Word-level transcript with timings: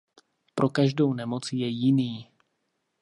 Pro 0.55 0.69
každou 0.69 1.13
nemoc 1.13 1.53
je 1.53 1.67
jiný. 1.67 2.29